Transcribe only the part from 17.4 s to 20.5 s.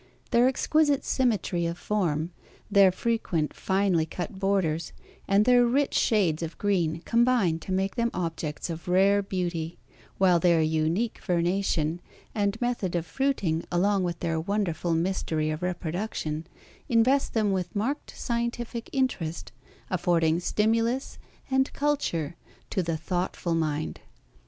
with marked scientific interest affording